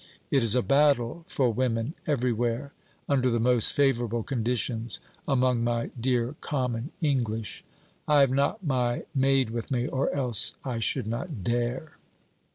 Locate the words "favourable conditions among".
3.71-5.63